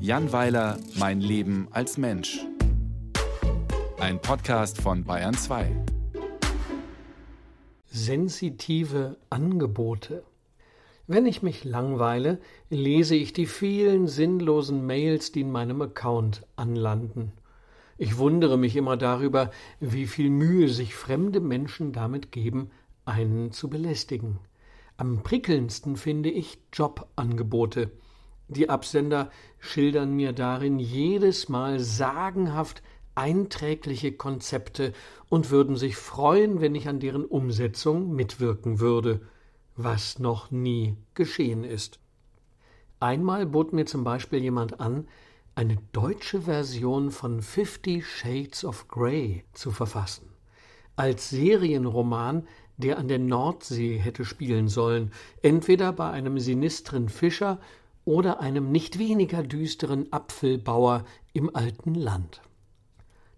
Jan 0.00 0.32
Weiler, 0.32 0.78
Mein 0.96 1.20
Leben 1.20 1.68
als 1.70 1.98
Mensch. 1.98 2.46
Ein 3.98 4.20
Podcast 4.20 4.80
von 4.80 5.04
Bayern 5.04 5.34
2. 5.34 5.70
Sensitive 7.90 9.16
Angebote. 9.28 10.22
Wenn 11.06 11.26
ich 11.26 11.42
mich 11.42 11.64
langweile, 11.64 12.38
lese 12.70 13.16
ich 13.16 13.32
die 13.32 13.46
vielen 13.46 14.08
sinnlosen 14.08 14.86
Mails, 14.86 15.32
die 15.32 15.42
in 15.42 15.50
meinem 15.50 15.82
Account 15.82 16.46
anlanden. 16.56 17.32
Ich 17.96 18.18
wundere 18.18 18.56
mich 18.56 18.76
immer 18.76 18.96
darüber, 18.96 19.50
wie 19.80 20.06
viel 20.06 20.30
Mühe 20.30 20.68
sich 20.68 20.94
fremde 20.94 21.40
Menschen 21.40 21.92
damit 21.92 22.30
geben, 22.30 22.70
einen 23.04 23.52
zu 23.52 23.68
belästigen. 23.68 24.38
Am 24.96 25.22
prickelndsten 25.22 25.96
finde 25.96 26.30
ich 26.30 26.58
Jobangebote. 26.72 27.90
Die 28.48 28.70
Absender 28.70 29.30
schildern 29.58 30.14
mir 30.14 30.32
darin 30.32 30.78
jedes 30.78 31.48
Mal 31.48 31.80
sagenhaft 31.80 32.82
einträgliche 33.14 34.12
Konzepte 34.12 34.92
und 35.28 35.50
würden 35.50 35.76
sich 35.76 35.96
freuen, 35.96 36.60
wenn 36.60 36.74
ich 36.74 36.88
an 36.88 37.00
deren 37.00 37.24
Umsetzung 37.24 38.14
mitwirken 38.14 38.80
würde, 38.80 39.20
was 39.76 40.18
noch 40.18 40.50
nie 40.50 40.96
geschehen 41.14 41.64
ist. 41.64 41.98
Einmal 43.00 43.46
bot 43.46 43.72
mir 43.72 43.86
zum 43.86 44.02
Beispiel 44.02 44.42
jemand 44.42 44.80
an, 44.80 45.06
eine 45.54 45.76
deutsche 45.92 46.42
Version 46.42 47.10
von 47.10 47.42
Fifty 47.42 48.02
Shades 48.02 48.64
of 48.64 48.88
Grey 48.88 49.44
zu 49.52 49.72
verfassen. 49.72 50.30
Als 50.96 51.30
Serienroman 51.30 52.46
der 52.76 52.98
an 52.98 53.08
der 53.08 53.18
Nordsee 53.18 53.98
hätte 53.98 54.24
spielen 54.24 54.68
sollen, 54.68 55.12
entweder 55.42 55.92
bei 55.92 56.10
einem 56.10 56.38
sinistren 56.38 57.08
Fischer 57.08 57.60
oder 58.08 58.40
einem 58.40 58.72
nicht 58.72 58.98
weniger 58.98 59.42
düsteren 59.42 60.10
Apfelbauer 60.14 61.04
im 61.34 61.54
alten 61.54 61.94
Land. 61.94 62.40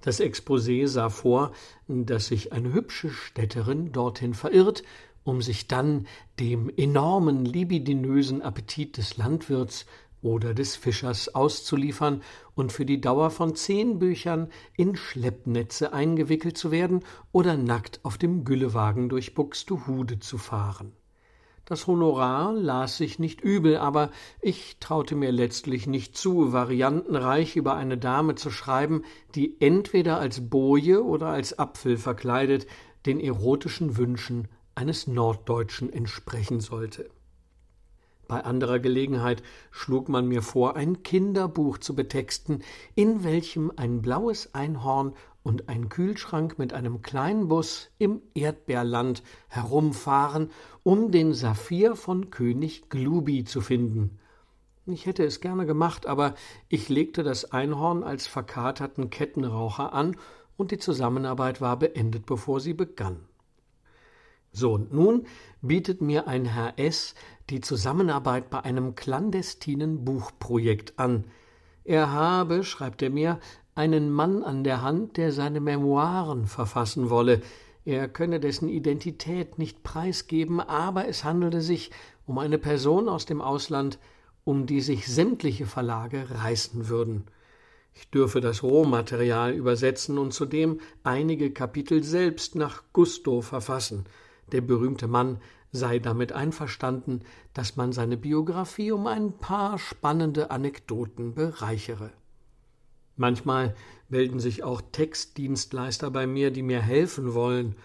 Das 0.00 0.20
Exposé 0.20 0.86
sah 0.86 1.08
vor, 1.08 1.50
dass 1.88 2.28
sich 2.28 2.52
eine 2.52 2.72
hübsche 2.72 3.10
Städterin 3.10 3.90
dorthin 3.90 4.32
verirrt, 4.32 4.84
um 5.24 5.42
sich 5.42 5.66
dann 5.66 6.06
dem 6.38 6.70
enormen 6.76 7.44
libidinösen 7.44 8.42
Appetit 8.42 8.96
des 8.96 9.16
Landwirts 9.16 9.86
oder 10.22 10.54
des 10.54 10.76
Fischers 10.76 11.34
auszuliefern 11.34 12.22
und 12.54 12.70
für 12.70 12.86
die 12.86 13.00
Dauer 13.00 13.30
von 13.30 13.56
zehn 13.56 13.98
Büchern 13.98 14.52
in 14.76 14.94
Schleppnetze 14.94 15.92
eingewickelt 15.92 16.56
zu 16.56 16.70
werden 16.70 17.00
oder 17.32 17.56
nackt 17.56 17.98
auf 18.04 18.18
dem 18.18 18.44
Güllewagen 18.44 19.08
durch 19.08 19.34
Buxtehude 19.34 20.20
zu 20.20 20.38
fahren. 20.38 20.92
Das 21.70 21.86
Honorar 21.86 22.52
las 22.52 22.96
sich 22.96 23.20
nicht 23.20 23.42
übel, 23.42 23.76
aber 23.76 24.10
ich 24.40 24.78
traute 24.80 25.14
mir 25.14 25.30
letztlich 25.30 25.86
nicht 25.86 26.16
zu, 26.16 26.52
variantenreich 26.52 27.54
über 27.54 27.76
eine 27.76 27.96
Dame 27.96 28.34
zu 28.34 28.50
schreiben, 28.50 29.04
die 29.36 29.54
entweder 29.60 30.18
als 30.18 30.50
Boje 30.50 31.04
oder 31.04 31.28
als 31.28 31.60
Apfel 31.60 31.96
verkleidet 31.96 32.66
den 33.06 33.20
erotischen 33.20 33.96
Wünschen 33.96 34.48
eines 34.74 35.06
Norddeutschen 35.06 35.92
entsprechen 35.92 36.58
sollte. 36.58 37.08
Bei 38.26 38.44
anderer 38.44 38.80
Gelegenheit 38.80 39.40
schlug 39.70 40.08
man 40.08 40.26
mir 40.26 40.42
vor, 40.42 40.74
ein 40.74 41.04
Kinderbuch 41.04 41.78
zu 41.78 41.94
betexten, 41.94 42.64
in 42.96 43.22
welchem 43.22 43.70
ein 43.76 44.02
blaues 44.02 44.54
Einhorn 44.56 45.14
und 45.42 45.68
ein 45.68 45.88
Kühlschrank 45.88 46.58
mit 46.58 46.72
einem 46.72 47.02
kleinen 47.02 47.48
Bus 47.48 47.90
im 47.98 48.22
Erdbeerland 48.34 49.22
herumfahren, 49.48 50.50
um 50.82 51.10
den 51.10 51.32
Saphir 51.32 51.96
von 51.96 52.30
König 52.30 52.88
Glubi 52.88 53.44
zu 53.44 53.60
finden. 53.60 54.18
Ich 54.86 55.06
hätte 55.06 55.24
es 55.24 55.40
gerne 55.40 55.66
gemacht, 55.66 56.06
aber 56.06 56.34
ich 56.68 56.88
legte 56.88 57.22
das 57.22 57.52
Einhorn 57.52 58.02
als 58.02 58.26
verkaterten 58.26 59.10
Kettenraucher 59.10 59.92
an, 59.92 60.16
und 60.56 60.72
die 60.72 60.78
Zusammenarbeit 60.78 61.62
war 61.62 61.78
beendet, 61.78 62.26
bevor 62.26 62.60
sie 62.60 62.74
begann. 62.74 63.24
So, 64.52 64.74
und 64.74 64.92
nun 64.92 65.26
bietet 65.62 66.02
mir 66.02 66.28
ein 66.28 66.44
Herr 66.44 66.78
S. 66.78 67.14
die 67.48 67.62
Zusammenarbeit 67.62 68.50
bei 68.50 68.60
einem 68.60 68.94
clandestinen 68.94 70.04
Buchprojekt 70.04 70.98
an. 70.98 71.24
Er 71.84 72.12
habe, 72.12 72.62
schreibt 72.62 73.00
er 73.00 73.08
mir, 73.08 73.40
einen 73.80 74.10
Mann 74.10 74.42
an 74.42 74.62
der 74.62 74.82
Hand, 74.82 75.16
der 75.16 75.32
seine 75.32 75.58
Memoiren 75.58 76.44
verfassen 76.44 77.08
wolle. 77.08 77.40
Er 77.86 78.08
könne 78.08 78.38
dessen 78.38 78.68
Identität 78.68 79.58
nicht 79.58 79.82
preisgeben, 79.82 80.60
aber 80.60 81.08
es 81.08 81.24
handele 81.24 81.62
sich 81.62 81.90
um 82.26 82.36
eine 82.36 82.58
Person 82.58 83.08
aus 83.08 83.24
dem 83.24 83.40
Ausland, 83.40 83.98
um 84.44 84.66
die 84.66 84.82
sich 84.82 85.06
sämtliche 85.06 85.64
Verlage 85.64 86.26
reißen 86.28 86.90
würden. 86.90 87.24
Ich 87.94 88.10
dürfe 88.10 88.42
das 88.42 88.62
Rohmaterial 88.62 89.54
übersetzen 89.54 90.18
und 90.18 90.34
zudem 90.34 90.80
einige 91.02 91.50
Kapitel 91.50 92.04
selbst 92.04 92.56
nach 92.56 92.82
Gusto 92.92 93.40
verfassen. 93.40 94.04
Der 94.52 94.60
berühmte 94.60 95.08
Mann 95.08 95.38
sei 95.72 96.00
damit 96.00 96.32
einverstanden, 96.32 97.20
dass 97.54 97.76
man 97.76 97.92
seine 97.92 98.18
Biografie 98.18 98.92
um 98.92 99.06
ein 99.06 99.32
paar 99.38 99.78
spannende 99.78 100.50
Anekdoten 100.50 101.34
bereichere. 101.34 102.10
Manchmal 103.20 103.74
melden 104.08 104.40
sich 104.40 104.62
auch 104.62 104.80
Textdienstleister 104.80 106.10
bei 106.10 106.26
mir, 106.26 106.50
die 106.50 106.62
mir 106.62 106.80
helfen 106.80 107.34
wollen. 107.34 107.76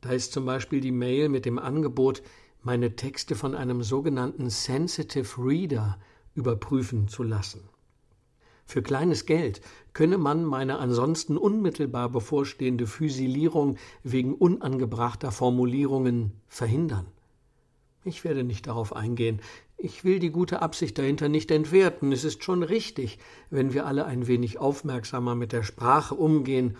Da 0.00 0.10
ist 0.10 0.32
zum 0.32 0.46
Beispiel 0.46 0.80
die 0.80 0.92
Mail 0.92 1.28
mit 1.28 1.46
dem 1.46 1.58
Angebot, 1.58 2.22
meine 2.62 2.94
Texte 2.94 3.34
von 3.34 3.56
einem 3.56 3.82
sogenannten 3.82 4.50
Sensitive 4.50 5.36
Reader 5.36 5.98
überprüfen 6.36 7.08
zu 7.08 7.24
lassen. 7.24 7.68
Für 8.66 8.82
kleines 8.82 9.26
Geld 9.26 9.62
könne 9.94 10.16
man 10.16 10.44
meine 10.44 10.78
ansonsten 10.78 11.36
unmittelbar 11.38 12.08
bevorstehende 12.08 12.86
Füsilierung 12.86 13.78
wegen 14.04 14.32
unangebrachter 14.32 15.32
Formulierungen 15.32 16.40
verhindern. 16.46 17.08
Ich 18.06 18.22
werde 18.22 18.44
nicht 18.44 18.66
darauf 18.66 18.94
eingehen. 18.94 19.40
Ich 19.78 20.04
will 20.04 20.18
die 20.18 20.30
gute 20.30 20.60
Absicht 20.60 20.98
dahinter 20.98 21.30
nicht 21.30 21.50
entwerten. 21.50 22.12
Es 22.12 22.22
ist 22.22 22.44
schon 22.44 22.62
richtig, 22.62 23.18
wenn 23.48 23.72
wir 23.72 23.86
alle 23.86 24.04
ein 24.04 24.26
wenig 24.26 24.58
aufmerksamer 24.58 25.34
mit 25.34 25.52
der 25.52 25.62
Sprache 25.62 26.14
umgehen. 26.14 26.76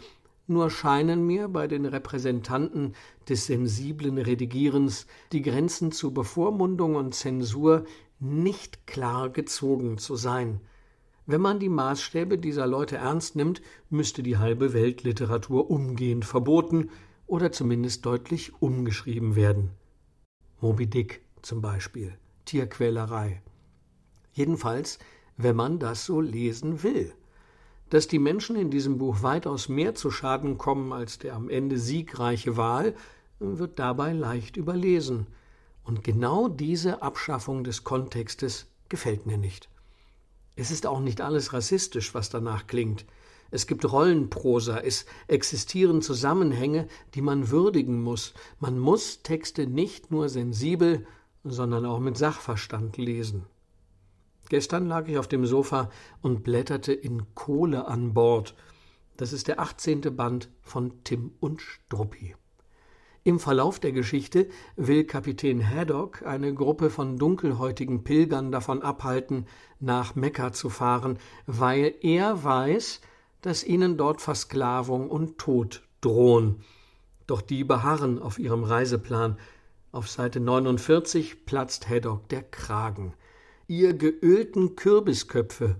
Nur 0.46 0.70
scheinen 0.70 1.26
mir 1.26 1.48
bei 1.48 1.66
den 1.66 1.86
Repräsentanten 1.86 2.94
des 3.26 3.46
sensiblen 3.46 4.18
Redigierens 4.18 5.06
die 5.32 5.40
Grenzen 5.40 5.92
zu 5.92 6.12
Bevormundung 6.12 6.96
und 6.96 7.14
Zensur 7.14 7.86
nicht 8.20 8.86
klar 8.86 9.30
gezogen 9.30 9.96
zu 9.96 10.16
sein. 10.16 10.60
Wenn 11.24 11.40
man 11.40 11.58
die 11.58 11.70
Maßstäbe 11.70 12.36
dieser 12.36 12.66
Leute 12.66 12.96
ernst 12.96 13.34
nimmt, 13.34 13.62
müsste 13.88 14.22
die 14.22 14.36
halbe 14.36 14.74
Weltliteratur 14.74 15.70
umgehend 15.70 16.26
verboten 16.26 16.90
oder 17.26 17.50
zumindest 17.50 18.04
deutlich 18.04 18.52
umgeschrieben 18.60 19.34
werden. 19.34 19.70
Moby 20.64 20.86
Dick 20.86 21.20
zum 21.42 21.60
Beispiel, 21.60 22.14
Tierquälerei. 22.46 23.42
Jedenfalls, 24.32 24.98
wenn 25.36 25.56
man 25.56 25.78
das 25.78 26.06
so 26.06 26.22
lesen 26.22 26.82
will. 26.82 27.12
Dass 27.90 28.08
die 28.08 28.18
Menschen 28.18 28.56
in 28.56 28.70
diesem 28.70 28.96
Buch 28.96 29.20
weitaus 29.20 29.68
mehr 29.68 29.94
zu 29.94 30.10
Schaden 30.10 30.56
kommen 30.56 30.94
als 30.94 31.18
der 31.18 31.34
am 31.34 31.50
Ende 31.50 31.76
siegreiche 31.76 32.56
Wahl, 32.56 32.94
wird 33.40 33.78
dabei 33.78 34.14
leicht 34.14 34.56
überlesen. 34.56 35.26
Und 35.84 36.02
genau 36.02 36.48
diese 36.48 37.02
Abschaffung 37.02 37.62
des 37.62 37.84
Kontextes 37.84 38.66
gefällt 38.88 39.26
mir 39.26 39.36
nicht. 39.36 39.68
Es 40.56 40.70
ist 40.70 40.86
auch 40.86 41.00
nicht 41.00 41.20
alles 41.20 41.52
rassistisch, 41.52 42.14
was 42.14 42.30
danach 42.30 42.66
klingt. 42.66 43.04
Es 43.50 43.66
gibt 43.66 43.90
Rollenprosa, 43.90 44.78
es 44.78 45.06
existieren 45.28 46.02
Zusammenhänge, 46.02 46.88
die 47.14 47.22
man 47.22 47.50
würdigen 47.50 48.02
muss. 48.02 48.34
Man 48.58 48.78
muss 48.78 49.22
Texte 49.22 49.66
nicht 49.66 50.10
nur 50.10 50.28
sensibel, 50.28 51.06
sondern 51.44 51.86
auch 51.86 52.00
mit 52.00 52.16
Sachverstand 52.16 52.96
lesen. 52.96 53.46
Gestern 54.48 54.86
lag 54.86 55.08
ich 55.08 55.18
auf 55.18 55.28
dem 55.28 55.46
Sofa 55.46 55.90
und 56.20 56.42
blätterte 56.42 56.92
in 56.92 57.34
Kohle 57.34 57.86
an 57.86 58.12
Bord. 58.12 58.54
Das 59.16 59.32
ist 59.32 59.48
der 59.48 59.60
18. 59.60 60.16
Band 60.16 60.50
von 60.60 61.04
Tim 61.04 61.32
und 61.40 61.62
Struppi. 61.62 62.34
Im 63.26 63.40
Verlauf 63.40 63.80
der 63.80 63.92
Geschichte 63.92 64.48
will 64.76 65.04
Kapitän 65.04 65.66
Haddock 65.66 66.26
eine 66.26 66.52
Gruppe 66.52 66.90
von 66.90 67.16
dunkelhäutigen 67.16 68.04
Pilgern 68.04 68.52
davon 68.52 68.82
abhalten, 68.82 69.46
nach 69.80 70.14
Mekka 70.14 70.52
zu 70.52 70.68
fahren, 70.68 71.18
weil 71.46 71.94
er 72.02 72.44
weiß, 72.44 73.00
dass 73.40 73.64
ihnen 73.64 73.96
dort 73.96 74.20
Versklavung 74.20 75.08
und 75.08 75.38
Tod 75.38 75.82
drohen. 76.02 76.60
Doch 77.26 77.40
die 77.40 77.64
beharren 77.64 78.18
auf 78.18 78.38
ihrem 78.38 78.62
Reiseplan. 78.62 79.38
Auf 79.90 80.10
Seite 80.10 80.38
49 80.38 81.46
platzt 81.46 81.88
Haddock 81.88 82.28
der 82.28 82.42
Kragen. 82.42 83.14
Ihr 83.66 83.94
geölten 83.94 84.76
Kürbisköpfe 84.76 85.76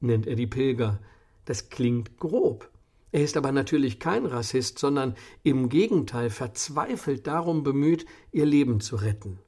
nennt 0.00 0.26
er 0.26 0.34
die 0.34 0.48
Pilger. 0.48 0.98
Das 1.44 1.68
klingt 1.68 2.18
grob. 2.18 2.68
Er 3.10 3.22
ist 3.22 3.36
aber 3.36 3.52
natürlich 3.52 4.00
kein 4.00 4.26
Rassist, 4.26 4.78
sondern 4.78 5.14
im 5.42 5.68
Gegenteil 5.68 6.30
verzweifelt 6.30 7.26
darum 7.26 7.62
bemüht, 7.62 8.04
ihr 8.32 8.44
Leben 8.44 8.80
zu 8.80 8.96
retten. 8.96 9.38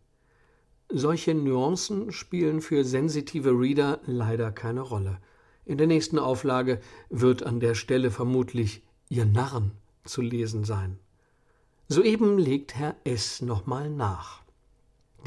Solche 0.88 1.34
Nuancen 1.34 2.10
spielen 2.10 2.60
für 2.60 2.84
sensitive 2.84 3.50
Reader 3.50 4.00
leider 4.06 4.50
keine 4.50 4.80
Rolle. 4.80 5.18
In 5.64 5.78
der 5.78 5.86
nächsten 5.86 6.18
Auflage 6.18 6.80
wird 7.10 7.44
an 7.44 7.60
der 7.60 7.74
Stelle 7.74 8.10
vermutlich 8.10 8.82
Ihr 9.08 9.24
Narren 9.24 9.72
zu 10.04 10.22
lesen 10.22 10.64
sein. 10.64 10.98
Soeben 11.88 12.38
legt 12.38 12.74
Herr 12.76 12.96
S. 13.04 13.42
nochmal 13.42 13.90
nach. 13.90 14.42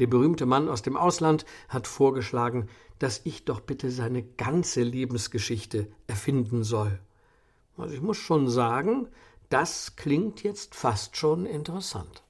Der 0.00 0.06
berühmte 0.06 0.44
Mann 0.44 0.68
aus 0.68 0.82
dem 0.82 0.96
Ausland 0.96 1.44
hat 1.68 1.86
vorgeschlagen, 1.86 2.68
dass 2.98 3.20
ich 3.24 3.44
doch 3.44 3.60
bitte 3.60 3.90
seine 3.90 4.22
ganze 4.22 4.82
Lebensgeschichte 4.82 5.88
erfinden 6.06 6.64
soll. 6.64 6.98
Also 7.76 7.94
ich 7.94 8.02
muss 8.02 8.16
schon 8.16 8.48
sagen, 8.48 9.08
das 9.48 9.96
klingt 9.96 10.42
jetzt 10.42 10.74
fast 10.74 11.16
schon 11.16 11.46
interessant. 11.46 12.22